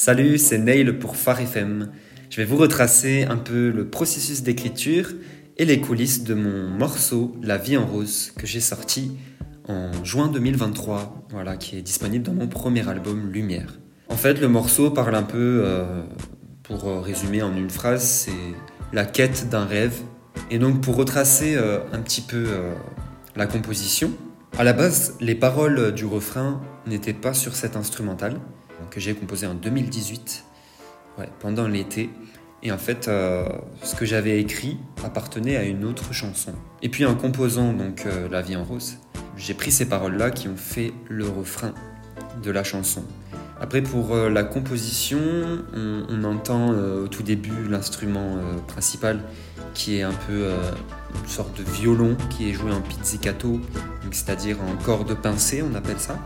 [0.00, 1.90] Salut, c'est Neil pour Phare FM.
[2.30, 5.10] Je vais vous retracer un peu le processus d'écriture
[5.56, 9.18] et les coulisses de mon morceau La vie en rose que j'ai sorti
[9.66, 13.80] en juin 2023, voilà, qui est disponible dans mon premier album Lumière.
[14.08, 16.04] En fait, le morceau parle un peu, euh,
[16.62, 18.54] pour résumer en une phrase, c'est
[18.92, 20.00] la quête d'un rêve.
[20.52, 22.72] Et donc pour retracer euh, un petit peu euh,
[23.34, 24.12] la composition,
[24.58, 28.36] à la base, les paroles du refrain n'étaient pas sur cet instrumental
[28.90, 30.44] que j'ai composé en 2018,
[31.40, 32.10] pendant l'été.
[32.62, 33.48] Et en fait, euh,
[33.82, 36.52] ce que j'avais écrit appartenait à une autre chanson.
[36.82, 38.98] Et puis en composant donc euh, La vie en rose,
[39.36, 41.72] j'ai pris ces paroles-là qui ont fait le refrain
[42.42, 43.04] de la chanson.
[43.60, 45.20] Après, pour euh, la composition,
[45.72, 49.20] on, entend au tout début l'instrument principal
[49.74, 50.50] qui est un peu
[51.22, 53.60] une sorte de violon qui est joué en pizzicato,
[54.10, 56.18] c'est-à-dire en corde pincée, on appelle ça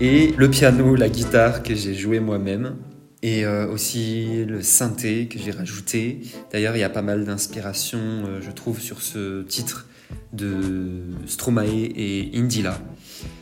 [0.00, 2.76] et le piano, la guitare que j'ai joué moi-même
[3.22, 6.20] et euh, aussi le synthé que j'ai rajouté.
[6.52, 9.86] D'ailleurs, il y a pas mal d'inspiration, euh, je trouve, sur ce titre
[10.32, 12.80] de Stromae et Indila.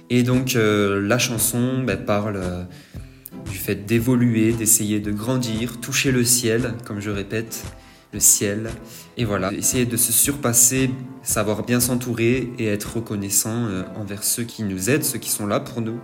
[0.09, 2.41] Et donc, euh, la chanson bah, parle
[3.51, 7.65] du fait d'évoluer, d'essayer de grandir, toucher le ciel, comme je répète,
[8.21, 8.71] ciel.
[9.17, 10.91] Et voilà, essayer de se surpasser,
[11.23, 15.61] savoir bien s'entourer et être reconnaissant envers ceux qui nous aident, ceux qui sont là
[15.61, 15.99] pour nous.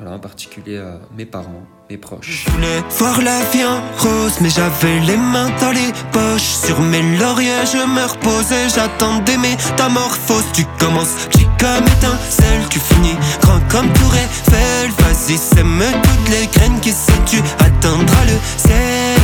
[0.00, 2.46] Voilà, en particulier euh, mes parents, mes proches.
[2.52, 6.54] Voulais voir la vie en rose, mais j'avais les mains dans les poches.
[6.66, 10.44] Sur mes lauriers, je me reposais, j'attendais métamorphoses.
[10.52, 14.92] Tu commences petit comme étincelle, tu finis grand comme Tour Eiffel.
[14.98, 19.17] Vas-y, sème toutes les graines qui se tu atteindras le ciel.